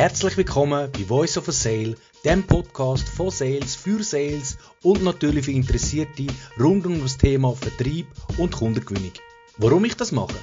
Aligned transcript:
Herzlich 0.00 0.38
willkommen 0.38 0.90
bei 0.90 1.04
Voice 1.04 1.36
of 1.36 1.46
a 1.48 1.52
Sale, 1.52 1.94
dem 2.24 2.42
Podcast 2.42 3.06
von 3.06 3.30
Sales 3.30 3.76
für 3.76 4.02
Sales 4.02 4.56
und 4.82 5.04
natürlich 5.04 5.44
für 5.44 5.50
Interessierte 5.50 6.26
rund 6.58 6.86
um 6.86 7.02
das 7.02 7.18
Thema 7.18 7.54
Vertrieb 7.54 8.06
und 8.38 8.56
Kundengewinnung. 8.56 9.12
Warum 9.58 9.84
ich 9.84 9.94
das 9.94 10.10
mache? 10.10 10.38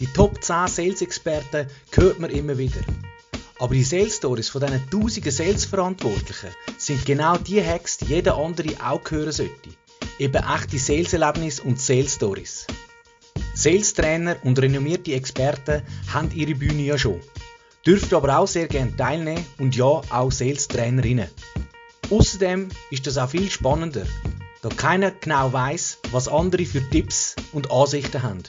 Die 0.00 0.06
Top 0.06 0.42
10 0.42 0.68
Sales-Experten 0.68 1.66
hört 1.92 2.18
man 2.18 2.30
immer 2.30 2.56
wieder. 2.56 2.80
Aber 3.58 3.74
die 3.74 3.84
Sales 3.84 4.16
Stories 4.16 4.48
von 4.48 4.62
diesen 4.62 4.88
tausenden 4.88 5.32
Sales-Verantwortlichen 5.32 6.48
sind 6.78 7.04
genau 7.04 7.36
die 7.36 7.62
Hacks, 7.62 7.98
die 7.98 8.06
jeder 8.06 8.38
andere 8.38 8.70
auch 8.82 9.02
hören 9.10 9.32
sollte. 9.32 9.68
Eben 10.18 10.42
echte 10.42 10.78
Sales-Erlebnisse 10.78 11.62
und 11.64 11.78
Sales-Stories. 11.78 12.66
Sales-Trainer 13.54 14.36
und 14.44 14.58
renommierte 14.58 15.12
Experten 15.12 15.82
haben 16.10 16.30
ihre 16.34 16.54
Bühne 16.54 16.84
ja 16.84 16.96
schon. 16.96 17.20
Dürft 17.86 18.14
aber 18.14 18.38
auch 18.38 18.48
sehr 18.48 18.66
gerne 18.66 18.96
teilnehmen 18.96 19.44
und 19.58 19.76
ja, 19.76 19.84
auch 19.84 20.32
Sales-Trainerinnen. 20.32 21.28
Außerdem 22.10 22.70
ist 22.90 23.06
das 23.06 23.18
auch 23.18 23.28
viel 23.28 23.50
spannender, 23.50 24.06
da 24.62 24.70
keiner 24.70 25.10
genau 25.10 25.52
weiß, 25.52 25.98
was 26.10 26.28
andere 26.28 26.64
für 26.64 26.88
Tipps 26.88 27.36
und 27.52 27.70
Ansichten 27.70 28.22
haben. 28.22 28.42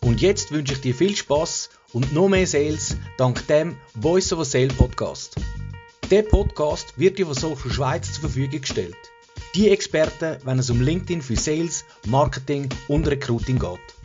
Und 0.00 0.22
jetzt 0.22 0.52
wünsche 0.52 0.72
ich 0.72 0.80
dir 0.80 0.94
viel 0.94 1.14
Spaß 1.14 1.68
und 1.92 2.14
noch 2.14 2.28
mehr 2.28 2.46
Sales 2.46 2.96
dank 3.18 3.46
dem 3.48 3.76
Voice 4.00 4.32
of 4.32 4.40
a 4.40 4.44
Sale 4.44 4.68
Podcast. 4.68 5.36
Der 6.10 6.22
Podcast 6.22 6.94
wird 6.96 7.18
dir 7.18 7.26
von 7.26 7.34
Social 7.34 7.70
Schweiz 7.70 8.12
zur 8.12 8.22
Verfügung 8.22 8.62
gestellt. 8.62 8.96
Die 9.54 9.68
Experten, 9.68 10.38
wenn 10.44 10.58
es 10.58 10.70
um 10.70 10.80
LinkedIn 10.80 11.20
für 11.20 11.36
Sales, 11.36 11.84
Marketing 12.06 12.68
und 12.88 13.06
Recruiting 13.06 13.58
geht. 13.58 13.97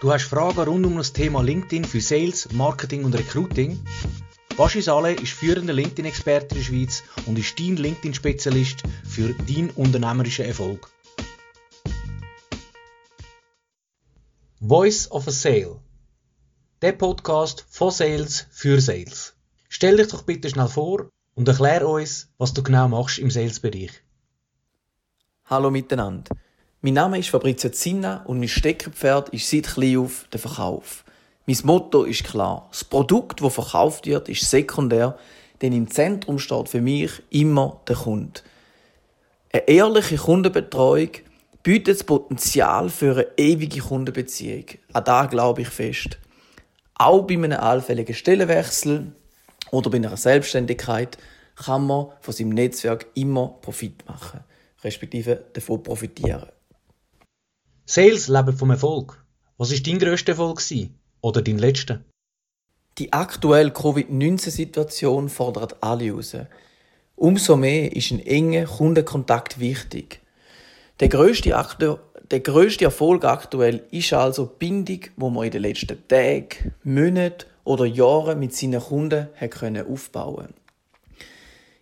Du 0.00 0.10
hast 0.10 0.24
Fragen 0.24 0.60
rund 0.60 0.86
um 0.86 0.96
das 0.96 1.12
Thema 1.12 1.42
LinkedIn 1.42 1.84
für 1.84 2.00
Sales, 2.00 2.50
Marketing 2.52 3.04
und 3.04 3.14
Recruiting? 3.14 3.78
Baschi 4.56 4.80
Saleh 4.80 5.12
ist 5.12 5.34
führender 5.34 5.74
LinkedIn-Experte 5.74 6.54
in 6.54 6.62
der 6.62 6.64
Schweiz 6.64 7.02
und 7.26 7.38
ist 7.38 7.60
dein 7.60 7.76
LinkedIn-Spezialist 7.76 8.82
für 9.06 9.34
deinen 9.34 9.68
unternehmerischen 9.68 10.46
Erfolg. 10.46 10.90
Voice 14.62 15.10
of 15.10 15.28
a 15.28 15.30
Sale. 15.30 15.78
Der 16.80 16.92
Podcast 16.92 17.66
von 17.68 17.90
Sales 17.90 18.46
für 18.50 18.80
Sales. 18.80 19.34
Stell 19.68 19.98
dich 19.98 20.08
doch 20.08 20.22
bitte 20.22 20.48
schnell 20.48 20.68
vor 20.68 21.10
und 21.34 21.46
erklär 21.46 21.86
uns, 21.86 22.30
was 22.38 22.54
du 22.54 22.62
genau 22.62 22.88
machst 22.88 23.18
im 23.18 23.30
Sales-Bereich. 23.30 23.92
Hallo 25.44 25.70
miteinander. 25.70 26.34
Mein 26.82 26.94
Name 26.94 27.18
ist 27.18 27.28
Fabrizio 27.28 27.68
Zinna 27.68 28.22
und 28.24 28.38
mein 28.38 28.48
Steckerpferd 28.48 29.28
ist 29.34 29.50
seit 29.50 29.66
klein 29.66 29.98
auf 29.98 30.24
der 30.32 30.40
Verkauf. 30.40 31.04
Mein 31.44 31.58
Motto 31.64 32.04
ist 32.04 32.24
klar. 32.24 32.68
Das 32.70 32.84
Produkt, 32.84 33.42
das 33.42 33.52
verkauft 33.52 34.06
wird, 34.06 34.30
ist 34.30 34.48
sekundär, 34.48 35.18
denn 35.60 35.74
im 35.74 35.90
Zentrum 35.90 36.38
steht 36.38 36.70
für 36.70 36.80
mich 36.80 37.10
immer 37.28 37.82
der 37.86 37.96
Kunde. 37.96 38.40
Eine 39.52 39.68
ehrliche 39.68 40.16
Kundenbetreuung 40.16 41.10
bietet 41.62 41.96
das 41.96 42.04
Potenzial 42.04 42.88
für 42.88 43.12
eine 43.12 43.26
ewige 43.36 43.80
Kundenbeziehung. 43.80 44.64
An 44.94 45.04
da 45.04 45.26
glaube 45.26 45.60
ich 45.60 45.68
fest. 45.68 46.18
Auch 46.94 47.26
bei 47.26 47.34
einem 47.34 47.60
allfälligen 47.60 48.14
Stellenwechsel 48.14 49.12
oder 49.70 49.90
bei 49.90 49.98
einer 49.98 50.16
Selbstständigkeit 50.16 51.18
kann 51.56 51.86
man 51.86 52.06
von 52.22 52.32
seinem 52.32 52.54
Netzwerk 52.54 53.04
immer 53.12 53.48
Profit 53.60 54.02
machen, 54.08 54.40
respektive 54.82 55.44
davon 55.52 55.82
profitieren. 55.82 56.48
Sales 57.92 58.28
leben 58.28 58.56
vom 58.56 58.70
Erfolg. 58.70 59.20
Was 59.58 59.72
ist 59.72 59.84
dein 59.84 59.98
grösster 59.98 60.30
Erfolg 60.30 60.58
gewesen? 60.58 60.94
oder 61.22 61.42
dein 61.42 61.58
letzter? 61.58 62.04
Die 62.98 63.12
aktuelle 63.12 63.72
Covid-19-Situation 63.72 65.28
fordert 65.28 65.82
alle 65.82 66.04
heraus. 66.04 66.36
Umso 67.16 67.56
mehr 67.56 67.90
ist 67.96 68.12
ein 68.12 68.24
enger 68.24 68.66
Kundenkontakt 68.66 69.58
wichtig. 69.58 70.20
Der 71.00 71.08
grösste, 71.08 71.56
Aktu 71.56 71.96
der 72.30 72.38
grösste 72.38 72.84
Erfolg 72.84 73.24
aktuell 73.24 73.82
ist 73.90 74.12
also 74.12 74.46
die 74.46 74.58
Bindung, 74.60 75.00
wo 75.16 75.28
man 75.28 75.46
in 75.46 75.50
den 75.50 75.62
letzten 75.62 76.06
Tagen, 76.06 76.72
Monaten 76.84 77.46
oder 77.64 77.86
Jahren 77.86 78.38
mit 78.38 78.54
seinen 78.54 78.80
Kunden 78.80 79.30
aufbauen 79.40 80.36
konnte. 80.36 80.54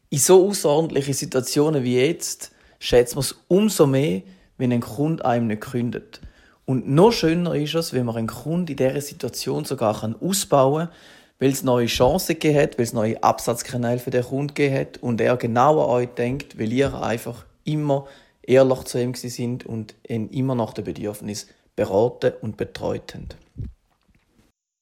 In 0.08 0.18
so 0.18 0.48
außerordentlichen 0.48 1.12
Situationen 1.12 1.84
wie 1.84 2.00
jetzt 2.00 2.50
schätzt 2.78 3.14
man 3.14 3.20
es 3.20 3.34
umso 3.48 3.86
mehr, 3.86 4.22
wenn 4.58 4.72
ein 4.72 4.80
Kunde 4.80 5.24
einem 5.24 5.46
nicht 5.46 5.62
kündet. 5.62 6.20
Und 6.64 6.88
noch 6.88 7.12
schöner 7.12 7.54
ist 7.54 7.74
es, 7.74 7.94
wenn 7.94 8.04
man 8.04 8.16
einen 8.16 8.26
Kunden 8.26 8.70
in 8.70 8.76
dieser 8.76 9.00
Situation 9.00 9.64
sogar 9.64 10.14
ausbauen 10.20 10.88
kann, 10.88 10.96
weil 11.38 11.50
es 11.50 11.62
neue 11.62 11.86
Chancen 11.86 12.34
gegeben 12.34 12.58
hat, 12.58 12.78
weil 12.78 12.84
es 12.84 12.92
neue 12.92 13.22
Absatzkanäle 13.22 13.98
für 13.98 14.10
den 14.10 14.24
Kunden 14.24 14.54
gegeben 14.54 14.76
hat 14.76 14.98
und 14.98 15.20
er 15.20 15.36
genau 15.36 15.82
an 15.82 15.90
euch 15.90 16.08
denkt, 16.08 16.58
weil 16.58 16.72
ihr 16.72 17.00
einfach 17.00 17.46
immer 17.64 18.06
ehrlich 18.42 18.84
zu 18.84 19.00
ihm 19.00 19.14
sind 19.14 19.64
und 19.64 19.94
ihn 20.06 20.28
immer 20.30 20.54
nach 20.54 20.72
den 20.72 20.84
Bedürfnissen 20.84 21.48
beraten 21.76 22.32
und 22.40 22.56
betreut 22.56 23.14
habt. 23.14 23.36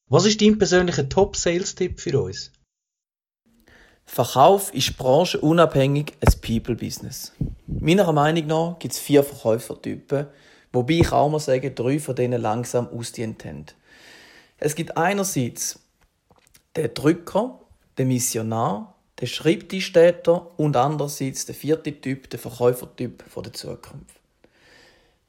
Was 0.08 0.24
ist 0.24 0.40
dein 0.40 0.56
persönlicher 0.56 1.08
Top-Sales-Tipp 1.08 2.00
für 2.00 2.22
uns? 2.22 2.52
Verkauf 4.06 4.72
ist 4.72 4.96
branchenunabhängig 4.96 6.14
ein 6.24 6.40
People-Business. 6.40 7.32
Meiner 7.66 8.10
Meinung 8.12 8.46
nach 8.46 8.78
gibt 8.78 8.94
es 8.94 9.00
vier 9.00 9.22
Verkäufertypen, 9.22 10.28
wobei 10.72 10.94
ich 10.94 11.12
auch 11.12 11.28
mal 11.28 11.40
sagen, 11.40 11.74
drei 11.74 11.98
von 11.98 12.14
denen 12.14 12.40
langsam 12.40 12.88
ausdient 12.88 13.44
haben. 13.44 13.66
Es 14.58 14.74
gibt 14.74 14.96
einerseits 14.96 15.80
den 16.76 16.94
Drücker, 16.94 17.60
den 17.98 18.08
Missionar, 18.08 18.94
den 19.20 19.28
Schreibtischtäter 19.28 20.58
und 20.58 20.76
andererseits 20.76 21.44
den 21.44 21.54
vierten 21.54 22.00
Typ, 22.00 22.30
den 22.30 22.40
Verkäufertyp 22.40 23.24
der 23.34 23.52
Zukunft. 23.52 24.20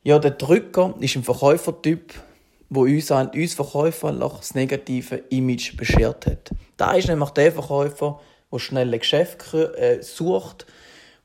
Ja, 0.04 0.20
der 0.20 0.32
Drücker 0.32 0.96
ist 1.00 1.16
ein 1.16 1.24
Verkäufertyp, 1.24 2.14
wo 2.70 2.82
uns, 2.84 3.12
uns 3.12 3.54
Verkäufer 3.54 4.14
das 4.14 4.56
negative 4.56 5.16
Image 5.30 5.76
beschert 5.76 6.26
hat. 6.26 6.52
Da 6.78 6.94
ist 6.94 7.08
nämlich 7.08 7.32
der 7.32 7.52
Verkäufer, 7.52 8.22
der 8.52 8.60
schnelle 8.60 9.00
Geschäfte 9.00 9.78
äh, 9.78 10.02
sucht 10.02 10.66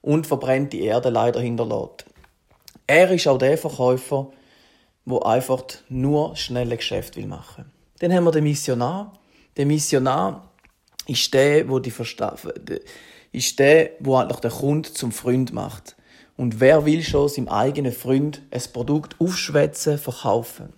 und 0.01 0.27
verbrennte 0.27 0.77
Erde 0.77 1.11
leider 1.11 1.41
hinterlässt. 1.41 2.05
Er 2.87 3.11
ist 3.11 3.29
auch 3.29 3.39
der 3.39 3.57
Verkäufer, 3.57 4.31
der 5.07 5.27
einfach 5.27 5.65
nur 5.89 6.37
schnelle 6.37 6.77
Geschäfte 6.77 7.21
will 7.21 7.27
machen. 7.27 7.71
Dann 8.01 8.13
haben 8.13 8.25
wir 8.25 8.33
den 8.33 8.45
Missionar. 8.45 9.13
Der 9.57 9.67
Missionar 9.67 10.51
ist 11.07 11.33
der, 11.33 11.69
wo 11.69 11.79
die 11.79 11.91
ist 13.33 13.59
der, 13.59 13.91
wo 14.01 14.17
eigentlich 14.17 14.41
der 14.41 14.51
Kunde 14.51 14.93
zum 14.93 15.13
Freund 15.13 15.53
macht. 15.53 15.97
Und 16.37 16.61
wer 16.61 16.85
will 16.85 17.03
schon 17.03 17.29
seinem 17.29 17.49
eigenen 17.49 17.93
Freund 17.93 18.43
ein 18.51 18.63
Produkt 18.73 19.17
aufschwätzen, 19.21 19.99
verkaufen? 19.99 20.73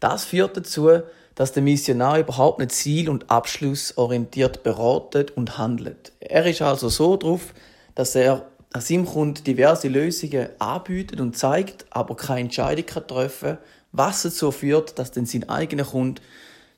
Das 0.00 0.24
führt 0.24 0.56
dazu, 0.56 1.02
dass 1.34 1.52
der 1.52 1.62
Missionar 1.62 2.18
überhaupt 2.18 2.58
nicht 2.58 2.72
ziel- 2.72 3.08
und 3.08 3.30
abschlussorientiert 3.30 4.62
beratet 4.62 5.36
und 5.36 5.58
handelt. 5.58 6.12
Er 6.20 6.46
ist 6.46 6.62
also 6.62 6.88
so 6.88 7.16
drauf, 7.16 7.54
dass 7.94 8.14
er 8.14 8.46
seinem 8.76 9.06
Kunden 9.06 9.44
diverse 9.44 9.88
Lösungen 9.88 10.48
anbietet 10.58 11.20
und 11.20 11.36
zeigt, 11.36 11.86
aber 11.90 12.16
keine 12.16 12.40
Entscheidung 12.40 12.86
kann 12.86 13.06
treffen 13.06 13.58
was 13.94 14.22
dazu 14.22 14.50
führt, 14.50 14.98
dass 14.98 15.12
dann 15.12 15.24
sein 15.24 15.48
eigener 15.48 15.84
Kunde 15.84 16.20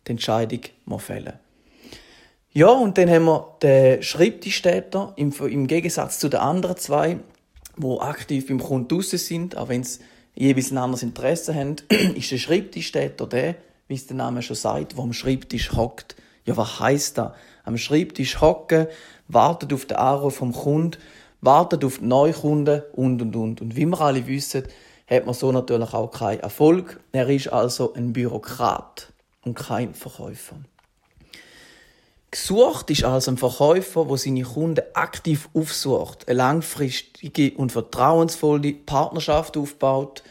die 0.06 0.12
Entscheidung 0.12 0.60
fällen 0.98 1.32
Ja, 2.52 2.68
und 2.68 2.98
dann 2.98 3.10
haben 3.10 3.24
wir 3.24 3.56
den 3.62 4.02
Schreibtischtäter 4.02 5.14
im, 5.16 5.32
im 5.32 5.66
Gegensatz 5.66 6.18
zu 6.18 6.28
den 6.28 6.40
anderen 6.40 6.76
zwei, 6.76 7.18
die 7.78 8.00
aktiv 8.00 8.48
beim 8.48 8.60
Kunden 8.60 8.88
draussen 8.88 9.18
sind, 9.18 9.56
auch 9.56 9.70
wenn 9.70 9.82
sie 9.82 10.00
jeweils 10.34 10.70
ein 10.70 10.78
anderes 10.78 11.02
Interesse 11.02 11.54
haben, 11.54 11.76
ist 12.14 12.30
der 12.30 12.38
Schreibtischtäter 12.38 13.26
der, 13.26 13.54
wie 13.88 13.94
es 13.94 14.06
der 14.06 14.16
Name 14.16 14.42
schon 14.42 14.56
sagt, 14.56 14.96
wo 14.96 15.02
am 15.02 15.12
Schreibtisch 15.12 15.72
hockt. 15.72 16.16
Ja, 16.44 16.56
was 16.56 16.80
heißt 16.80 17.18
das? 17.18 17.32
Am 17.64 17.76
Schreibtisch 17.76 18.40
hocken, 18.40 18.86
wartet 19.28 19.72
auf 19.72 19.86
den 19.86 19.96
Anruf 19.96 20.36
vom 20.36 20.52
Kunden, 20.52 20.98
wartet 21.40 21.84
auf 21.84 21.98
die 21.98 22.06
Neukunden 22.06 22.82
und 22.92 23.20
und 23.20 23.36
und. 23.36 23.60
Und 23.60 23.76
wie 23.76 23.86
wir 23.86 24.00
alle 24.00 24.26
wissen, 24.26 24.64
hat 25.08 25.26
man 25.26 25.34
so 25.34 25.52
natürlich 25.52 25.92
auch 25.94 26.10
keinen 26.10 26.40
Erfolg. 26.40 27.00
Er 27.12 27.28
ist 27.28 27.48
also 27.48 27.94
ein 27.94 28.12
Bürokrat 28.12 29.12
und 29.44 29.54
kein 29.54 29.94
Verkäufer. 29.94 30.56
Gesucht 32.30 32.90
ist 32.90 33.04
also 33.04 33.30
ein 33.30 33.38
Verkäufer, 33.38 34.04
der 34.04 34.16
seine 34.16 34.42
Kunden 34.42 34.84
aktiv 34.94 35.48
aufsucht, 35.54 36.28
eine 36.28 36.36
langfristige 36.38 37.56
und 37.56 37.72
vertrauensvolle 37.72 38.72
Partnerschaft 38.72 39.56
aufbaut 39.56 40.22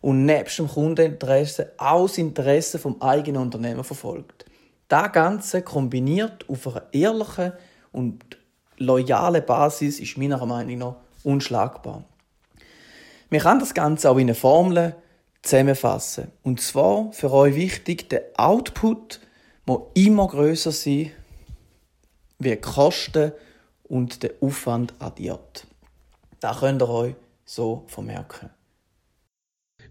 und 0.00 0.24
nebst 0.24 0.58
dem 0.58 0.68
Kundeninteresse 0.68 1.72
auch 1.76 2.06
das 2.06 2.18
Interesse 2.18 2.78
vom 2.78 3.00
eigenen 3.02 3.42
Unternehmen 3.42 3.84
verfolgt. 3.84 4.46
Das 4.88 5.12
Ganze 5.12 5.62
kombiniert 5.62 6.48
auf 6.48 6.66
einer 6.66 6.86
ehrlichen 6.92 7.52
und 7.92 8.24
loyalen 8.78 9.44
Basis 9.44 10.00
ist 10.00 10.18
meiner 10.18 10.44
Meinung 10.44 10.78
nach 10.78 10.96
unschlagbar. 11.22 12.04
Wir 13.28 13.40
können 13.40 13.60
das 13.60 13.74
Ganze 13.74 14.10
auch 14.10 14.16
in 14.16 14.22
eine 14.22 14.34
Formel 14.34 14.96
zusammenfassen. 15.42 16.32
Und 16.42 16.60
zwar 16.60 17.12
für 17.12 17.30
euch 17.30 17.54
wichtig, 17.54 18.08
der 18.08 18.24
Output 18.36 19.20
muss 19.66 19.82
immer 19.94 20.26
größer 20.26 20.72
sein 20.72 21.12
wie 22.38 22.50
die 22.50 22.56
Kosten 22.56 23.32
und 23.84 24.22
der 24.22 24.32
Aufwand 24.40 24.94
addiert. 24.98 25.66
Das 26.40 26.60
könnt 26.60 26.82
ihr 26.82 26.88
euch 26.88 27.14
so 27.44 27.84
vermerken. 27.86 28.50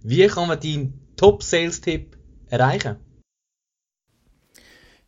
Wie 0.01 0.25
kann 0.27 0.47
man 0.47 0.59
deinen 0.59 0.93
Top-Sales-Tipp 1.17 2.17
erreichen? 2.49 2.95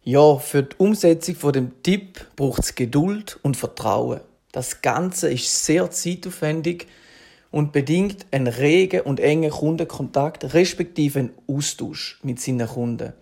Ja, 0.04 0.36
für 0.38 0.64
die 0.64 0.76
Umsetzung 0.78 1.36
von 1.36 1.54
dem 1.54 1.82
Tipp 1.84 2.28
braucht 2.36 2.64
es 2.64 2.76
Geduld 2.76 3.40
und 3.42 3.56
Vertrauen. 3.56 4.20
Das 4.52 4.82
Ganze 4.82 5.32
ist 5.32 5.64
sehr 5.64 5.90
zeitaufwendig 5.92 6.88
und 7.52 7.72
bedingt 7.72 8.26
einen 8.32 8.48
regen 8.48 9.02
und 9.02 9.22
engen 9.22 9.52
Kundenkontakt 9.52 10.54
respektive 10.54 11.20
einen 11.20 11.34
Austausch 11.48 12.20
mit 12.24 12.42
seinen 12.42 12.68
Kunden. 12.68 13.14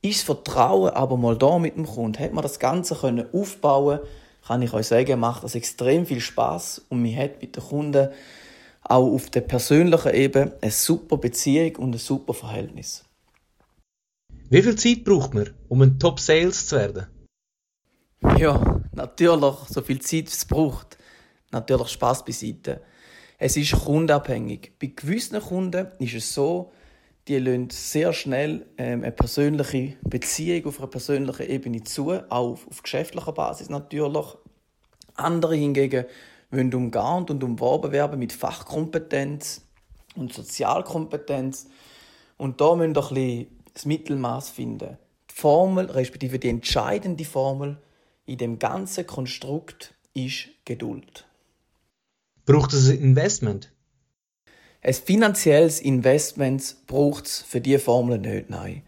Ist 0.00 0.20
das 0.20 0.22
Vertrauen 0.22 0.90
aber 0.90 1.16
mal 1.16 1.36
da 1.36 1.60
mit 1.60 1.76
dem 1.76 1.86
Kunden, 1.86 2.18
hat 2.18 2.32
man 2.32 2.42
das 2.42 2.58
Ganze 2.58 2.96
können 2.96 3.26
aufbauen, 3.32 4.00
kann 4.44 4.62
ich 4.62 4.72
euch 4.72 4.88
sagen, 4.88 5.20
macht 5.20 5.44
das 5.44 5.54
extrem 5.54 6.04
viel 6.04 6.20
Spaß 6.20 6.86
und 6.88 7.02
man 7.02 7.14
hat 7.14 7.40
mit 7.40 7.54
den 7.54 7.62
Kunden 7.62 8.08
auch 8.82 9.12
auf 9.12 9.30
der 9.30 9.42
persönlichen 9.42 10.14
Ebene 10.14 10.56
eine 10.60 10.70
super 10.70 11.16
Beziehung 11.16 11.76
und 11.76 11.94
ein 11.94 11.98
super 11.98 12.34
Verhältnis. 12.34 13.04
Wie 14.50 14.62
viel 14.62 14.76
Zeit 14.76 15.04
braucht 15.04 15.34
man, 15.34 15.50
um 15.68 15.82
ein 15.82 15.98
Top-Sales 15.98 16.66
zu 16.66 16.76
werden? 16.76 17.06
Ja, 18.36 18.80
natürlich, 18.92 19.54
so 19.68 19.80
viel 19.82 20.00
Zeit 20.00 20.28
es 20.28 20.44
braucht. 20.44 20.98
Natürlich 21.50 21.88
Spaß 21.88 22.24
beiseite. 22.24 22.82
Es 23.38 23.56
ist 23.56 23.72
kundenabhängig. 23.72 24.72
Bei 24.78 24.88
gewissen 24.88 25.40
Kunden 25.40 25.88
ist 25.98 26.14
es 26.14 26.32
so, 26.32 26.72
die 27.28 27.38
lassen 27.38 27.70
sehr 27.70 28.12
schnell 28.12 28.66
ähm, 28.78 29.02
eine 29.02 29.12
persönliche 29.12 29.96
Beziehung 30.02 30.66
auf 30.66 30.78
einer 30.78 30.88
persönlichen 30.88 31.48
Ebene 31.48 31.82
zu, 31.84 32.10
auch 32.30 32.58
auf 32.68 32.82
geschäftlicher 32.82 33.32
Basis 33.32 33.68
natürlich. 33.68 34.26
Andere 35.14 35.54
hingegen 35.54 36.06
wollen 36.52 36.72
umgarnt 36.74 37.30
und 37.30 37.42
umworben 37.42 37.92
werden 37.92 38.18
mit 38.18 38.32
Fachkompetenz 38.32 39.62
und 40.14 40.32
Sozialkompetenz. 40.32 41.66
Und 42.36 42.60
da 42.60 42.74
müssen 42.74 42.94
wir 42.94 43.02
ein 43.02 43.10
bisschen 43.10 43.46
das 43.72 43.84
Mittelmaß 43.86 44.50
finden. 44.50 44.98
Die 45.30 45.34
Formel, 45.34 45.86
respektive 45.86 46.38
die 46.38 46.50
entscheidende 46.50 47.24
Formel 47.24 47.78
in 48.26 48.38
dem 48.38 48.58
ganzen 48.58 49.06
Konstrukt 49.06 49.94
ist 50.14 50.48
Geduld. 50.64 51.26
Braucht 52.44 52.72
es 52.72 52.88
ein 52.88 52.98
Investment? 52.98 53.72
Ein 54.82 54.94
finanzielles 54.94 55.80
Investment 55.80 56.76
braucht 56.86 57.26
es 57.26 57.42
für 57.42 57.60
diese 57.60 57.78
Formel 57.78 58.18
nicht, 58.18 58.50
nein. 58.50 58.82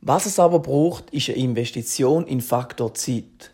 Was 0.00 0.26
es 0.26 0.38
aber 0.38 0.58
braucht, 0.58 1.10
ist 1.10 1.30
eine 1.30 1.38
Investition 1.38 2.26
in 2.26 2.40
Faktor 2.40 2.92
Zeit. 2.94 3.51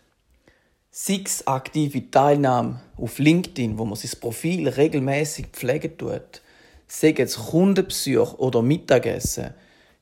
Sechs 0.91 1.45
aktive 1.45 2.09
Teilnahme 2.09 2.81
auf 2.97 3.19
LinkedIn, 3.19 3.77
wo 3.77 3.85
man 3.85 3.95
sein 3.95 4.19
Profil 4.19 4.67
regelmäßig 4.67 5.49
pflegen 5.51 5.95
tut, 5.99 6.41
sei 6.87 7.13
es 7.15 7.37
Kundenbesuch 7.37 8.39
oder 8.39 8.63
Mittagessen, 8.63 9.53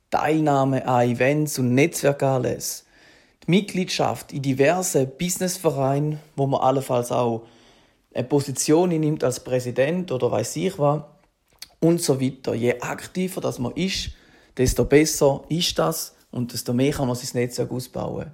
Teilnahme 0.09 0.87
an 0.87 1.09
Events 1.09 1.59
und 1.59 1.73
Netzwerkanlässen, 1.73 2.85
die 3.43 3.51
Mitgliedschaft 3.51 4.31
in 4.31 4.41
diversen 4.41 5.11
Businessvereinen, 5.17 6.19
wo 6.37 6.47
man 6.47 6.61
allenfalls 6.61 7.11
auch 7.11 7.45
eine 8.13 8.23
Position 8.23 8.87
nimmt 8.87 9.25
als 9.25 9.41
Präsident 9.43 10.09
oder 10.13 10.31
weiß 10.31 10.55
ich 10.55 10.79
was 10.79 11.03
und 11.81 12.01
so 12.01 12.21
weiter. 12.21 12.53
Je 12.53 12.79
aktiver 12.79 13.41
das 13.41 13.59
man 13.59 13.73
ist, 13.73 14.11
desto 14.55 14.85
besser 14.85 15.43
ist 15.49 15.77
das 15.77 16.15
und 16.31 16.53
desto 16.53 16.71
mehr 16.71 16.93
kann 16.93 17.07
man 17.07 17.17
sein 17.17 17.41
Netzwerk 17.41 17.71
ausbauen. 17.71 18.31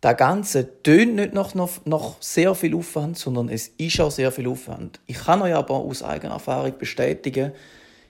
Das 0.00 0.16
Ganze 0.16 0.82
tönt 0.82 1.16
nicht 1.16 1.32
noch, 1.32 1.54
noch, 1.54 1.84
noch 1.86 2.16
sehr 2.20 2.54
viel 2.54 2.74
Aufwand, 2.74 3.18
sondern 3.18 3.48
es 3.48 3.68
ist 3.78 4.00
auch 4.00 4.10
sehr 4.10 4.30
viel 4.30 4.46
Aufwand. 4.46 5.00
Ich 5.06 5.18
kann 5.18 5.40
euch 5.40 5.54
aber 5.54 5.74
aus 5.74 6.02
eigener 6.02 6.34
Erfahrung 6.34 6.76
bestätigen, 6.78 7.52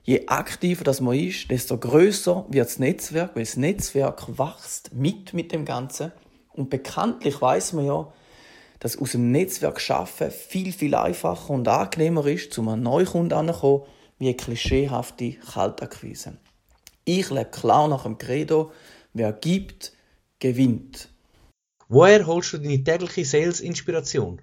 je 0.02 0.26
aktiver 0.26 0.84
das 0.84 1.00
man 1.00 1.16
ist, 1.16 1.50
desto 1.50 1.78
größer 1.78 2.46
wird 2.48 2.66
das 2.66 2.78
Netzwerk, 2.78 3.36
weil 3.36 3.44
das 3.44 3.56
Netzwerk 3.56 4.38
wächst 4.38 4.94
mit 4.94 5.32
mit 5.32 5.52
dem 5.52 5.64
Ganzen. 5.64 6.12
Und 6.52 6.70
bekanntlich 6.70 7.40
weiß 7.40 7.74
man 7.74 7.86
ja, 7.86 8.12
dass 8.80 8.98
aus 8.98 9.12
dem 9.12 9.30
Netzwerk 9.30 9.80
schaffen 9.80 10.30
viel 10.30 10.72
viel 10.72 10.94
einfacher 10.94 11.50
und 11.50 11.68
angenehmer 11.68 12.26
ist, 12.26 12.52
zu 12.52 12.62
einem 12.62 12.82
Neukunden 12.82 13.38
anzukommen, 13.38 13.82
wie 14.18 14.26
eine 14.26 14.36
klischeehafte 14.36 15.32
Kaltakquise. 15.34 16.38
Ich 17.04 17.30
lebe 17.30 17.50
klar 17.50 17.88
nach 17.88 18.02
dem 18.02 18.18
Credo, 18.18 18.72
wer 19.12 19.32
gibt, 19.32 19.92
gewinnt. 20.40 21.08
Woher 21.88 22.26
holst 22.26 22.52
du 22.52 22.58
deine 22.58 22.82
tägliche 22.82 23.24
Sales-Inspiration? 23.24 24.42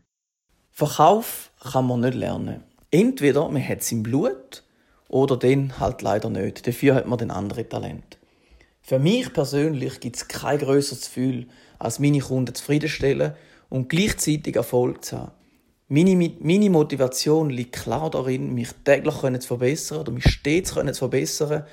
Verkauf 0.72 1.52
kann 1.60 1.86
man 1.86 2.00
nicht 2.00 2.14
lernen. 2.14 2.64
Entweder 2.90 3.50
man 3.50 3.68
hat 3.68 3.82
es 3.82 3.92
im 3.92 4.02
Blut 4.02 4.64
oder 5.10 5.36
den 5.36 5.78
halt 5.78 6.02
leider 6.02 6.30
nicht. 6.30 6.66
Dafür 6.66 6.96
hat 6.96 7.06
man 7.06 7.18
den 7.20 7.32
anderen 7.32 7.68
Talent. 7.68 8.18
Für 8.82 8.98
mich 8.98 9.34
persönlich 9.34 10.00
gibt 10.00 10.16
es 10.16 10.28
kein 10.30 10.60
größeres 10.60 11.02
Gefühl, 11.02 11.48
als 11.80 12.00
meine 12.00 12.20
Kunden 12.20 12.56
zufriedenstellen 12.56 13.34
und 13.70 13.90
gleichzeitig 13.90 14.56
Erfolg 14.56 15.04
zu 15.04 15.20
haben. 15.20 15.32
Meine, 15.90 16.32
meine 16.40 16.70
Motivation 16.70 17.50
liegt 17.50 17.74
klar 17.76 18.10
darin, 18.10 18.54
mich 18.54 18.70
täglich 18.86 19.16
zu 19.16 19.48
verbessern 19.48 20.00
oder 20.00 20.14
mich 20.14 20.30
stets 20.30 20.70
zu 20.70 20.94
verbessern 20.94 21.66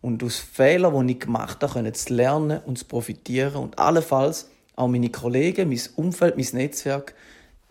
und 0.00 0.24
aus 0.24 0.38
Fehlern, 0.38 1.06
die 1.06 1.12
ich 1.14 1.20
gemacht 1.20 1.62
habe, 1.62 1.92
zu 1.92 2.12
lernen 2.12 2.60
und 2.66 2.76
zu 2.76 2.86
profitieren 2.86 3.54
und 3.54 3.78
allenfalls 3.78 4.50
auch 4.76 4.88
meine 4.88 5.10
Kollegen, 5.10 5.68
mein 5.68 5.80
Umfeld, 5.96 6.36
mein 6.36 6.48
Netzwerk 6.52 7.14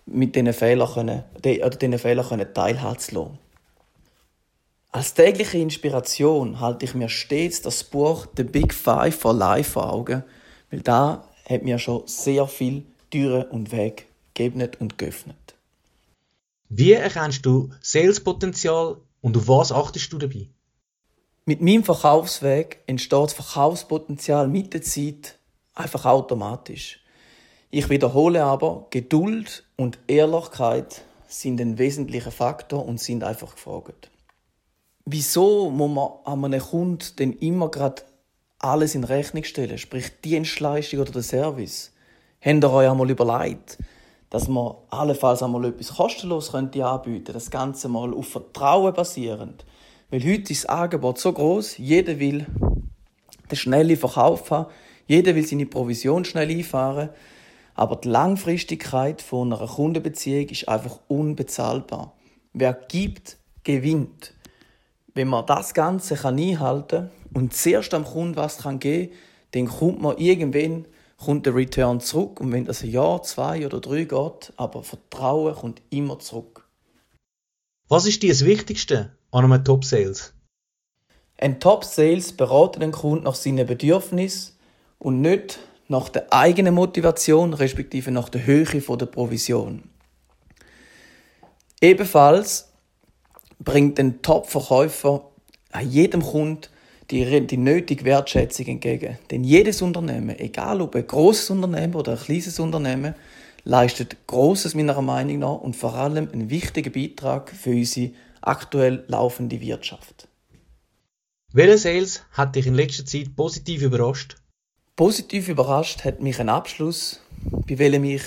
mit 0.06 0.36
diesen 0.36 0.54
Fehlern, 0.54 0.92
können, 0.92 1.24
oder 1.38 1.69
diesen 1.69 2.00
Fehlern 2.00 2.54
teilhaben 2.54 3.00
zu 3.00 3.16
lassen. 3.16 3.40
Als 4.92 5.13
tägliche 5.13 5.57
Inspiration 5.57 6.60
halte 6.60 6.86
ich 6.86 6.96
mir 6.96 7.10
stets 7.10 7.62
das 7.62 7.84
Buch 7.84 8.28
The 8.38 8.44
Big 8.44 8.74
Five 8.74 9.16
for 9.16 9.34
Life 9.34 9.72
vor 9.72 9.92
Augen, 9.92 10.24
weil 10.72 10.81
da 10.81 11.28
hat 11.50 11.63
mir 11.63 11.80
schon 11.80 12.04
sehr 12.07 12.48
viel 12.48 12.86
Türen 13.12 13.44
und 13.50 13.72
Weg 13.72 14.08
gegeben 14.34 14.69
und 14.80 14.98
geöffnet. 14.98 15.56
Wie 16.69 16.94
erkennst 16.94 17.46
du 17.46 17.72
Salespotenzial 17.81 18.98
und 19.22 19.38
auf 19.38 19.48
was 19.48 19.72
achtest 19.72 20.12
du 20.13 20.18
dabei? 20.18 20.48
Mit 21.46 21.62
meinem 21.62 21.84
Verkaufsweg 21.84 22.81
entsteht 22.88 23.19
das 23.19 23.34
Verkaufspotenzial 23.34 24.48
mit 24.48 24.74
der 24.74 24.81
Zeit 24.81 25.38
einfach 25.75 26.06
automatisch. 26.06 27.01
Ich 27.69 27.89
wiederhole 27.89 28.44
aber, 28.44 28.88
Geduld 28.89 29.63
und 29.75 30.00
Ehrlichkeit 30.08 31.03
sind 31.27 31.62
ein 31.62 31.77
wesentlicher 31.77 32.32
Faktor 32.32 32.86
und 32.86 33.00
sind 33.00 33.24
einfach 33.24 33.55
gefragt 33.55 34.10
wieso 35.05 35.70
muss 35.70 35.91
man 35.91 36.10
an 36.25 36.46
einem 36.46 36.62
Kunden 36.62 37.15
denn 37.17 37.34
immer 37.34 37.70
gerade 37.70 38.01
alles 38.60 38.96
in 38.96 39.03
Rechnung 39.03 39.44
stellen, 39.44 39.77
sprich 39.77 40.12
die 40.24 40.29
Dienstleistung 40.29 41.00
oder 41.00 41.12
der 41.12 41.24
Service? 41.24 41.94
Habt 42.41 42.63
ihr 42.63 42.72
euch 42.72 42.89
einmal 42.89 43.10
überlegt, 43.10 43.77
dass 44.29 44.48
man 44.48 44.75
allenfalls 44.89 45.44
einmal 45.44 45.65
etwas 45.65 45.96
kostenlos 45.96 46.51
könnte 46.51 46.86
anbieten 46.86 47.34
das 47.34 47.51
Ganze 47.51 47.88
mal 47.88 48.13
auf 48.13 48.27
Vertrauen 48.27 48.94
basierend? 48.94 49.65
Weil 50.10 50.22
heute 50.22 50.51
ist 50.51 50.63
das 50.63 50.70
Angebot 50.70 51.20
so 51.20 51.32
groß, 51.32 51.77
jeder 51.77 52.20
will 52.20 52.46
den 53.50 53.55
schnellen 53.55 53.98
Verkauf 53.98 54.50
haben, 54.50 54.72
jeder 55.08 55.36
will 55.36 55.46
seine 55.46 55.66
Provision 55.66 56.26
schnell 56.26 56.50
einfahren, 56.50 57.10
aber 57.76 57.98
die 57.98 58.08
Langfristigkeit 58.08 59.22
von 59.22 59.54
einer 59.54 59.68
Kundenbeziehung 59.68 60.48
ist 60.50 60.68
einfach 60.70 61.00
unbezahlbar. 61.08 62.14
Wer 62.54 62.74
gibt, 62.74 63.38
gewinnt. 63.64 64.34
Wenn 65.14 65.28
man 65.28 65.46
das 65.46 65.74
Ganze 65.74 66.16
kann 66.16 66.40
einhalten 66.40 67.10
und 67.34 67.54
zuerst 67.54 67.94
am 67.94 68.06
Kunden 68.06 68.36
was 68.36 68.60
kann 68.60 68.80
geben 68.80 69.10
kann, 69.10 69.20
dann 69.52 69.68
kommt 69.68 70.02
man 70.02 70.18
irgendwann 70.18 70.86
kommt 71.18 71.46
der 71.46 71.56
Return 71.56 72.00
zurück. 72.00 72.40
Und 72.40 72.52
wenn 72.52 72.66
das 72.66 72.84
ein 72.84 72.90
Jahr, 72.90 73.24
zwei 73.24 73.66
oder 73.66 73.80
drei 73.80 74.04
geht, 74.04 74.54
aber 74.58 74.84
Vertrauen 74.84 75.56
kommt 75.56 75.82
immer 75.90 76.20
zurück. 76.20 76.68
Was 77.88 78.06
ist 78.06 78.24
dir 78.24 78.30
das 78.30 78.46
Wichtigste 78.46 79.16
an 79.32 79.46
einem 79.46 79.64
Top 79.64 79.86
Sales? 79.86 80.34
Ein 81.38 81.60
Top 81.60 81.84
Sales 81.84 82.34
beratet 82.34 82.82
den 82.82 82.92
Kunden 82.92 83.26
nach 83.26 83.36
seinen 83.36 83.68
Bedürfnissen 83.68 84.55
und 85.06 85.22
nicht 85.22 85.60
nach 85.88 86.10
der 86.10 86.34
eigenen 86.34 86.74
Motivation, 86.74 87.54
respektive 87.54 88.10
nach 88.10 88.28
der 88.28 88.44
Höhe 88.48 88.66
der 88.66 89.06
Provision. 89.06 89.84
Ebenfalls 91.80 92.70
bringt 93.60 94.00
ein 94.00 94.24
Top-Verkäufer 94.24 95.30
jedem 95.80 96.24
Kunden 96.24 96.62
die, 97.12 97.58
nötige 97.58 98.04
Wertschätzung 98.04 98.66
entgegen. 98.66 99.20
Denn 99.30 99.44
jedes 99.44 99.84
Unternehmen, 99.84 100.40
egal 100.40 100.82
ob 100.82 100.96
ein 100.96 101.06
großes 101.06 101.52
Unternehmen 101.52 101.94
oder 101.94 102.14
ein 102.14 102.18
kleines 102.18 102.60
Unternehmen, 102.60 103.14
leistet 103.64 104.26
Großes 104.26 104.74
meiner 104.74 105.00
Meinung 105.04 105.38
nach 105.38 105.62
und 105.62 105.76
vor 105.76 105.94
allem 105.94 106.30
einen 106.34 106.50
wichtigen 106.50 106.92
Beitrag 106.92 107.52
für 107.52 107.70
unsere 107.70 108.10
aktuell 108.42 109.04
laufende 109.08 109.62
Wirtschaft. 109.62 110.28
Welcher 111.54 111.78
Sales 111.78 112.24
hat 112.32 112.56
dich 112.56 112.66
in 112.66 112.74
letzter 112.74 113.06
Zeit 113.06 113.36
positiv 113.36 113.84
überrascht? 113.84 114.38
Positiv 114.96 115.50
überrascht 115.50 116.06
hat 116.06 116.22
mich 116.22 116.40
ein 116.40 116.48
Abschluss, 116.48 117.20
bei 117.68 117.78
welchem 117.80 118.06
ich 118.06 118.24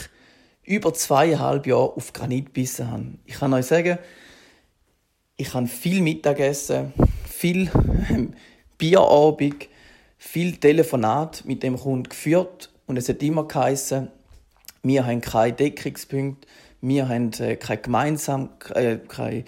über 0.64 0.92
zweieinhalb 0.92 1.66
Jahre 1.66 1.96
auf 1.96 2.12
Granit 2.12 2.46
gebissen 2.46 2.90
habe. 2.90 3.06
Ich 3.24 3.36
kann 3.36 3.54
euch 3.54 3.64
sagen, 3.64 3.98
ich 5.38 5.54
habe 5.54 5.66
viel 5.66 6.02
Mittagessen, 6.02 6.92
viel 7.26 7.70
ähm, 8.10 8.34
Bierabend, 8.76 9.66
viel 10.18 10.56
Telefonat 10.56 11.42
mit 11.46 11.62
dem 11.62 11.78
Kunden 11.78 12.10
geführt 12.10 12.70
und 12.86 12.98
es 12.98 13.08
hat 13.08 13.22
immer 13.22 13.48
geheißen, 13.48 14.08
wir 14.82 15.06
haben 15.06 15.22
keine 15.22 15.54
Deckungspunkte, 15.54 16.46
wir 16.82 17.08
haben 17.08 17.32
äh, 17.38 17.56
keine, 17.56 17.80
Gemeinsam 17.80 18.50
äh, 18.74 18.98
keine 18.98 19.44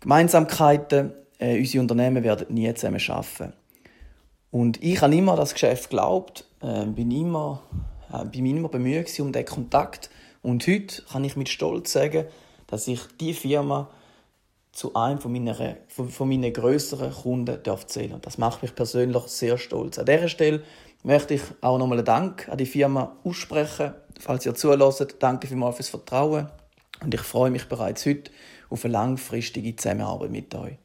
Gemeinsamkeiten, 0.00 1.12
äh, 1.38 1.58
unsere 1.58 1.80
Unternehmen 1.80 2.22
werden 2.22 2.54
nie 2.54 2.72
zusammen 2.74 3.00
arbeiten. 3.08 3.54
Und 4.50 4.82
ich 4.82 5.00
habe 5.02 5.14
immer 5.14 5.36
das 5.36 5.52
Geschäft 5.52 5.90
geglaubt, 5.90 6.44
äh, 6.62 6.86
bin 6.86 7.10
immer, 7.10 7.62
äh, 8.12 8.24
bin 8.24 8.46
immer 8.46 8.68
bemüht 8.68 9.18
um 9.20 9.32
den 9.32 9.44
Kontakt. 9.44 10.10
Und 10.42 10.66
heute 10.66 11.02
kann 11.02 11.24
ich 11.24 11.36
mit 11.36 11.48
Stolz 11.48 11.92
sagen, 11.92 12.24
dass 12.66 12.88
ich 12.88 13.00
die 13.20 13.34
Firma 13.34 13.90
zu 14.72 14.94
einem 14.94 15.18
von 15.18 15.32
meinen, 15.32 15.76
von, 15.88 16.08
von 16.08 16.28
meinen 16.28 16.52
grösseren 16.52 17.12
Kunden 17.12 17.62
darf 17.62 17.86
zählen. 17.86 18.20
Das 18.22 18.38
macht 18.38 18.62
mich 18.62 18.74
persönlich 18.74 19.22
sehr 19.24 19.58
stolz. 19.58 19.98
An 19.98 20.06
dieser 20.06 20.28
Stelle 20.28 20.62
möchte 21.02 21.34
ich 21.34 21.42
auch 21.60 21.78
nochmal 21.78 21.98
einen 21.98 22.06
Dank 22.06 22.48
an 22.48 22.58
die 22.58 22.66
Firma 22.66 23.16
aussprechen. 23.24 23.94
Falls 24.20 24.46
ihr 24.46 24.54
zulässt, 24.54 25.16
danke 25.18 25.46
vielmals 25.46 25.76
fürs 25.76 25.88
Vertrauen. 25.88 26.48
Und 27.00 27.14
ich 27.14 27.20
freue 27.20 27.50
mich 27.50 27.66
bereits 27.66 28.06
heute 28.06 28.30
auf 28.70 28.84
eine 28.84 28.92
langfristige 28.92 29.74
Zusammenarbeit 29.74 30.30
mit 30.30 30.54
euch. 30.54 30.76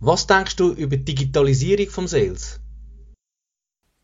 Was 0.00 0.28
denkst 0.28 0.54
du 0.54 0.70
über 0.74 0.96
die 0.96 1.06
Digitalisierung 1.06 1.88
vom 1.90 2.06
Sales? 2.06 2.60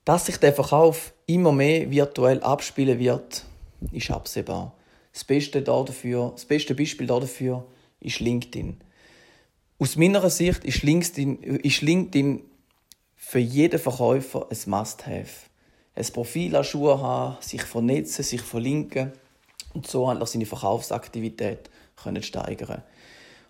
Dass 0.05 0.27
sich 0.27 0.39
der 0.39 0.53
Verkauf 0.53 1.15
immer 1.27 1.53
mehr 1.53 1.89
virtuell 1.89 2.43
abspielen 2.43 2.99
wird, 2.99 3.45
ist 3.93 4.11
absehbar. 4.11 4.75
Das 5.13 5.23
beste, 5.23 5.63
dafür, 5.63 6.33
das 6.35 6.47
beste 6.47 6.75
Beispiel 6.75 7.07
dafür 7.07 7.65
ist 8.01 8.19
LinkedIn. 8.19 8.81
Aus 9.79 9.95
meiner 9.95 10.29
Sicht 10.31 10.65
ist 10.65 10.83
LinkedIn, 10.83 11.41
ist 11.63 11.83
LinkedIn 11.83 12.41
für 13.15 13.39
jeden 13.39 13.79
Verkäufer 13.79 14.49
ein 14.51 14.59
Must-Have. 14.67 15.49
Ein 15.95 16.13
Profil 16.13 16.57
an 16.57 16.65
Schuhe 16.65 17.01
haben, 17.01 17.41
sich 17.41 17.63
vernetzen, 17.63 18.25
sich 18.25 18.43
verlinken 18.43 19.13
und 19.75 19.87
so 19.87 20.09
einfach 20.09 20.27
seine 20.27 20.47
Verkaufsaktivität 20.47 21.71
können 21.95 22.25
steigern 22.25 22.83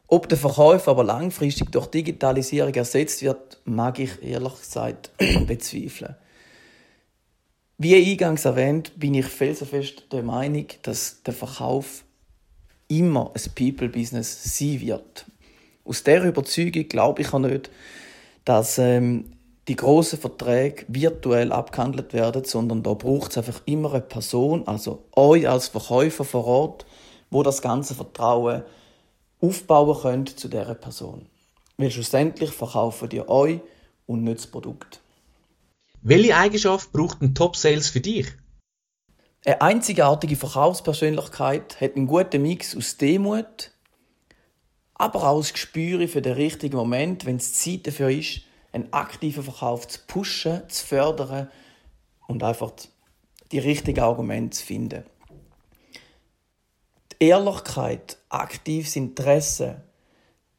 Ob 0.07 0.29
der 0.29 0.39
Verkauf 0.39 0.87
aber 0.87 1.05
langfristig 1.05 1.71
durch 1.73 1.87
Digitalisierung 1.87 2.75
ersetzt 2.75 3.23
wird, 3.23 3.61
mag 3.65 3.99
ich 3.99 4.23
ehrlich 4.23 4.61
gesagt 4.61 5.11
bezweifeln. 5.47 6.17
Wie 7.79 7.97
eingangs 7.97 8.45
erwähnt, 8.45 8.93
bin 8.97 9.15
ich 9.15 9.27
felsenfest 9.27 10.13
der 10.13 10.23
Meinung, 10.23 10.67
dass 10.83 11.23
der 11.23 11.35
Verkauf 11.35 12.05
immer 12.89 13.33
ein 13.35 13.51
People-Business 13.55 14.57
sein 14.59 14.81
wird. 14.81 15.27
Aus 15.85 16.05
dieser 16.05 16.25
Überzeugung 16.25 16.89
glaube 16.89 17.23
ich 17.23 17.33
auch 17.33 17.41
nicht, 17.41 17.71
dass 18.45 18.79
ähm, 18.79 19.33
die 19.69 19.77
großen 19.77 20.19
Verträge 20.19 20.85
virtuell 20.89 21.51
abgehandelt 21.51 22.13
werden, 22.13 22.45
sondern 22.45 22.83
da 22.83 22.95
braucht 22.95 23.33
es 23.33 23.39
einfach 23.39 23.63
immer 23.65 23.93
eine 23.93 24.03
Person, 24.03 24.67
also 24.69 25.05
euch 25.17 25.49
als 25.49 25.69
Verkäufer 25.69 26.25
vor 26.25 26.45
Ort, 26.47 26.87
wo 27.31 27.43
das 27.43 27.63
ganze 27.63 27.95
Vertrauen 27.95 28.63
aufbauen 29.41 30.01
könnt 30.01 30.39
zu 30.39 30.49
dieser 30.49 30.75
Person. 30.75 31.27
Weil 31.77 31.91
schlussendlich 31.91 32.51
verkaufen 32.51 33.09
die 33.09 33.29
euch 33.29 33.61
und 34.07 34.25
nicht 34.25 34.39
das 34.39 34.47
Produkt. 34.47 35.01
Welche 36.03 36.37
Eigenschaft 36.37 36.93
braucht 36.93 37.23
ein 37.23 37.35
Top-Sales 37.35 37.89
für 37.89 38.01
dich? 38.01 38.27
Eine 39.45 39.61
einzigartige 39.61 40.37
Verkaufspersönlichkeit 40.37 41.81
hat 41.81 41.97
einen 41.97 42.07
guten 42.07 42.43
Mix 42.43 42.77
aus 42.77 42.97
Demut, 42.97 43.73
aber 44.95 45.29
auch 45.29 45.39
das 45.39 45.53
Gespür 45.53 46.07
für 46.09 46.23
den 46.23 46.35
richtigen 46.35 46.77
Moment, 46.77 47.27
wenn 47.27 47.37
es 47.37 47.55
Zeit 47.55 47.87
dafür 47.87 48.11
ist, 48.11 48.43
einen 48.73 48.93
aktiven 48.93 49.43
Verkauf 49.43 49.87
zu 49.87 50.01
pushen, 50.07 50.63
zu 50.69 50.87
fördern 50.87 51.51
und 52.27 52.43
einfach 52.43 52.73
die 53.53 53.59
richtigen 53.59 54.01
Argumente 54.01 54.57
zu 54.57 54.65
finden. 54.65 55.05
Ehrlichkeit, 57.27 58.19
aktives 58.29 58.97
Interesse, 58.97 59.83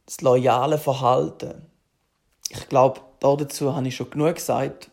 das 0.06 0.22
loyale 0.22 0.78
Verhalten. 0.78 1.62
Ich 2.50 2.68
glaube, 2.70 3.02
dazu 3.20 3.76
habe 3.76 3.88
ich 3.88 3.96
schon 3.96 4.10
genug 4.10 4.36
gesagt. 4.36 4.90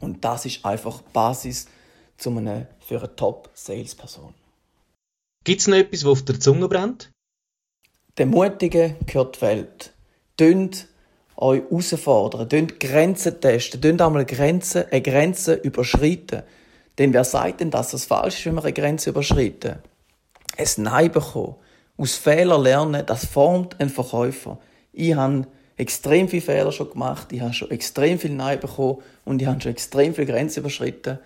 Und 0.00 0.24
das 0.24 0.44
ist 0.44 0.64
einfach 0.64 0.98
die 0.98 1.12
Basis 1.12 1.66
zu 2.16 2.30
einem, 2.30 2.66
für 2.80 2.98
eine 2.98 3.14
Top-Sales-Person. 3.16 4.34
Gibt 5.44 5.60
es 5.60 5.66
noch 5.66 5.76
etwas, 5.76 6.04
was 6.04 6.12
auf 6.12 6.22
der 6.22 6.40
Zunge 6.40 6.68
brennt? 6.68 7.10
Der 8.16 8.26
Mutige 8.26 8.96
gehört 9.06 9.36
die 9.36 9.42
Welt. 9.42 9.92
Tönt 10.36 10.88
euch 11.36 11.62
herausfordern, 11.62 12.48
tönt 12.48 12.80
Grenzen 12.80 13.40
testen, 13.40 13.80
tönt 13.80 14.00
einmal 14.00 14.24
Grenzen, 14.24 14.84
eine 14.90 15.02
Grenze 15.02 15.54
überschreiten. 15.54 16.42
Denn 16.98 17.12
wer 17.12 17.24
sagt 17.24 17.60
denn, 17.60 17.70
dass 17.70 17.92
es 17.92 18.04
falsch 18.04 18.38
ist, 18.38 18.46
wenn 18.46 18.54
wir 18.54 18.62
eine 18.62 18.72
Grenze 18.72 19.10
überschreiten? 19.10 19.78
Es 20.56 20.78
Nein 20.78 21.10
bekommen, 21.10 21.56
aus 21.96 22.14
Fehlern 22.16 22.62
lernen, 22.62 23.04
das 23.06 23.26
formt 23.26 23.80
einen 23.80 23.90
Verkäufer. 23.90 24.58
Ich 24.92 25.14
habe 25.14 25.46
extrem 25.76 26.28
viele 26.28 26.42
Fehler 26.42 26.72
schon 26.72 26.90
gemacht, 26.90 27.32
ich 27.32 27.40
habe 27.40 27.52
schon 27.52 27.70
extrem 27.70 28.18
viel 28.18 28.32
Nein 28.32 28.60
bekommen 28.60 28.98
und 29.24 29.42
ich 29.42 29.48
habe 29.48 29.60
schon 29.60 29.72
extrem 29.72 30.14
viele 30.14 30.26
Grenzen 30.26 30.60
überschritten. 30.60 31.18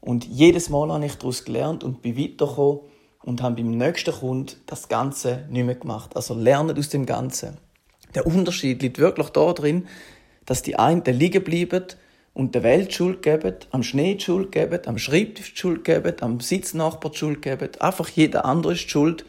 Und 0.00 0.24
jedes 0.24 0.68
Mal 0.68 0.92
habe 0.92 1.04
ich 1.04 1.16
daraus 1.16 1.44
gelernt 1.44 1.82
und 1.82 2.02
bin 2.02 2.16
weitergekommen 2.16 2.80
und 3.22 3.42
habe 3.42 3.56
beim 3.56 3.70
nächsten 3.70 4.14
Kunden 4.14 4.56
das 4.66 4.88
Ganze 4.88 5.44
nicht 5.50 5.64
mehr 5.64 5.74
gemacht. 5.74 6.14
Also 6.14 6.34
lernen 6.34 6.78
aus 6.78 6.90
dem 6.90 7.06
Ganzen. 7.06 7.56
Der 8.14 8.26
Unterschied 8.26 8.82
liegt 8.82 8.98
wirklich 8.98 9.30
darin, 9.30 9.88
dass 10.44 10.62
die 10.62 10.78
einen 10.78 11.02
liegen 11.04 11.42
bleiben 11.42 11.86
und 12.36 12.54
der 12.54 12.62
Welt 12.62 12.92
Schuld 12.92 13.22
geben, 13.22 13.54
am 13.70 13.82
Schnee 13.82 14.20
Schuld 14.20 14.52
geben, 14.52 14.80
am 14.84 14.98
Schreibtisch 14.98 15.54
Schuld 15.54 15.84
geben, 15.84 16.16
am 16.20 16.40
Sitznachbar 16.40 17.14
Schuld 17.14 17.40
geben. 17.40 17.70
Einfach 17.80 18.10
jeder 18.10 18.44
andere 18.44 18.74
ist 18.74 18.90
Schuld. 18.90 19.24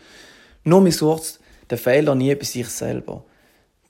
Nur 0.66 0.82
man 0.82 0.92
sucht 0.92 1.40
den 1.72 1.78
Fehler 1.78 2.16
nie 2.16 2.36
bei 2.36 2.44
sich 2.44 2.68
selber. 2.68 3.24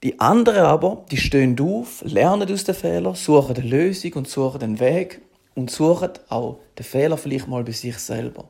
Die 0.04 0.20
anderen 0.20 0.64
aber, 0.64 1.04
die 1.10 1.16
stehen 1.16 1.58
auf, 1.58 2.04
lernen 2.04 2.48
aus 2.52 2.62
den 2.62 2.76
Fehlern, 2.76 3.16
suchen 3.16 3.56
eine 3.56 3.66
Lösung 3.66 4.12
und 4.12 4.28
suchen 4.28 4.60
den 4.60 4.78
Weg 4.78 5.20
und 5.56 5.72
suchen 5.72 6.10
auch 6.28 6.60
den 6.78 6.84
Fehler 6.84 7.16
vielleicht 7.18 7.48
mal 7.48 7.64
bei 7.64 7.72
sich 7.72 7.98
selber. 7.98 8.44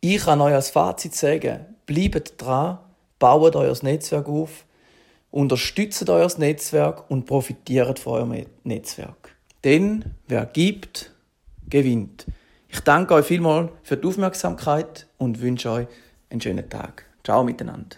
Ich 0.00 0.24
kann 0.24 0.40
euch 0.40 0.54
als 0.54 0.70
Fazit 0.70 1.16
sagen, 1.16 1.66
bleibt 1.86 2.40
dran, 2.40 2.78
baut 3.18 3.56
euer 3.56 3.76
Netzwerk 3.82 4.28
auf, 4.28 4.64
unterstützt 5.30 6.08
euer 6.08 6.30
Netzwerk 6.38 7.10
und 7.10 7.26
profitiert 7.26 7.98
von 7.98 8.12
eurem 8.14 8.46
Netzwerk. 8.64 9.36
Denn 9.64 10.04
wer 10.26 10.46
gibt, 10.46 11.12
gewinnt. 11.68 12.26
Ich 12.68 12.80
danke 12.80 13.14
euch 13.14 13.26
vielmals 13.26 13.70
für 13.82 13.96
die 13.96 14.06
Aufmerksamkeit 14.06 15.06
und 15.16 15.40
wünsche 15.40 15.70
euch 15.70 15.86
einen 16.30 16.40
schönen 16.40 16.68
Tag. 16.68 17.04
Ciao 17.24 17.42
miteinander. 17.42 17.96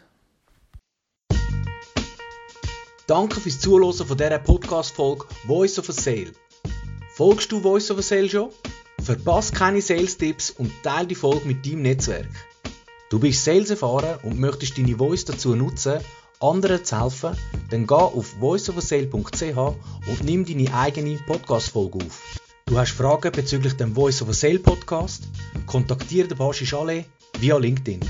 Danke 3.07 3.41
fürs 3.41 3.59
Zuhören 3.59 3.93
von 3.93 4.17
dieser 4.17 4.39
Podcast-Folge 4.39 5.27
Voice 5.47 5.79
of 5.81 5.89
a 5.89 5.93
Sale. 5.93 6.33
Folgst 7.15 7.51
du 7.51 7.61
Voice 7.61 7.91
of 7.91 7.99
a 7.99 8.03
Sale 8.03 8.29
schon? 8.29 8.51
Verpasse 9.03 9.53
keine 9.53 9.83
Sales-Tipps 9.83 10.51
und 10.51 10.71
teile 10.85 11.09
die 11.09 11.15
Folge 11.17 11.47
mit 11.47 11.67
deinem 11.67 11.83
Netzwerk. 11.83 12.29
Du 13.09 13.19
bist 13.19 13.45
Sales 13.45 13.71
erfahren 13.71 14.21
und 14.23 14.39
möchtest 14.39 14.79
deine 14.79 14.97
Voice 14.97 15.25
dazu 15.25 15.57
nutzen, 15.57 15.99
anderen 16.41 16.85
zu 16.85 16.99
helfen, 16.99 17.37
dann 17.71 17.87
geh 17.87 17.95
auf 17.95 18.41
voiceofasale.ch 18.41 19.57
und 19.57 20.25
nimm 20.25 20.45
deine 20.45 20.75
eigene 20.75 21.19
Podcast-Folge 21.27 21.99
auf. 21.99 22.41
Du 22.67 22.79
hast 22.79 22.93
Fragen 22.93 23.33
bezüglich 23.33 23.75
dem 23.75 23.95
Voice 23.95 24.23
of 24.23 24.31
a 24.31 24.33
Sale 24.33 24.59
Podcast? 24.59 25.25
Kontaktiere 25.67 26.29
den 26.29 26.39
Baschi 26.39 26.65
Chalet 26.65 27.07
via 27.39 27.59
LinkedIn. 27.59 28.01